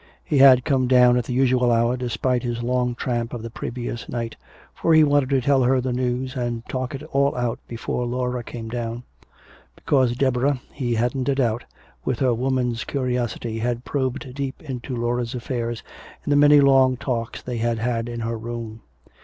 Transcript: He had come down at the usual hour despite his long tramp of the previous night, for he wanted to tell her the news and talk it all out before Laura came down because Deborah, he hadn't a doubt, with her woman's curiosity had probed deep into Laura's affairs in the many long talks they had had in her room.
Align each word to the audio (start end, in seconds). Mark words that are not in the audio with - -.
He 0.23 0.39
had 0.39 0.65
come 0.65 0.87
down 0.87 1.15
at 1.15 1.25
the 1.25 1.33
usual 1.33 1.71
hour 1.71 1.95
despite 1.95 2.41
his 2.41 2.63
long 2.63 2.95
tramp 2.95 3.35
of 3.35 3.43
the 3.43 3.51
previous 3.51 4.09
night, 4.09 4.35
for 4.73 4.95
he 4.95 5.03
wanted 5.03 5.29
to 5.29 5.41
tell 5.41 5.61
her 5.61 5.79
the 5.79 5.93
news 5.93 6.35
and 6.35 6.65
talk 6.67 6.95
it 6.95 7.03
all 7.11 7.35
out 7.35 7.59
before 7.67 8.07
Laura 8.07 8.43
came 8.43 8.67
down 8.67 9.03
because 9.75 10.15
Deborah, 10.17 10.59
he 10.71 10.95
hadn't 10.95 11.29
a 11.29 11.35
doubt, 11.35 11.65
with 12.03 12.17
her 12.17 12.33
woman's 12.33 12.83
curiosity 12.83 13.59
had 13.59 13.85
probed 13.85 14.33
deep 14.33 14.59
into 14.63 14.95
Laura's 14.95 15.35
affairs 15.35 15.83
in 16.25 16.31
the 16.31 16.35
many 16.35 16.59
long 16.59 16.97
talks 16.97 17.39
they 17.43 17.57
had 17.59 17.77
had 17.77 18.09
in 18.09 18.21
her 18.21 18.39
room. 18.39 18.81